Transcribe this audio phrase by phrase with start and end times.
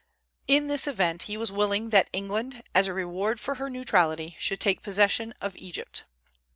[0.47, 4.59] In this event he was willing that England, as a reward for her neutrality, should
[4.59, 6.05] take possession of Egypt.